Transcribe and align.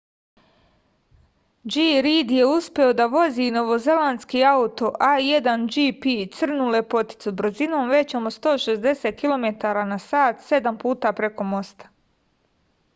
g 1.73 1.81
rid 2.05 2.31
je 2.35 2.45
uspeo 2.51 2.93
da 3.01 3.05
vozi 3.15 3.49
novozelandski 3.57 4.41
auto 4.53 4.89
a1gp 5.09 6.15
crnu 6.39 6.71
lepoticu 6.77 7.35
brzinom 7.43 7.93
većom 7.97 8.25
od 8.33 8.37
160 8.39 9.21
km/h 9.21 10.25
sedam 10.49 10.81
puta 10.87 11.13
preko 11.23 11.51
mosta 11.55 11.93